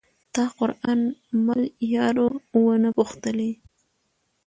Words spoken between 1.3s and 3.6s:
مل یارو ونه پوښتلئ